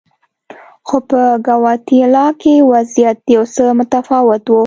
خو 0.87 0.97
په 1.09 1.21
ګواتیلا 1.47 2.27
کې 2.41 2.55
وضعیت 2.71 3.17
یو 3.35 3.43
څه 3.55 3.63
متفاوت 3.79 4.45
و. 4.49 4.53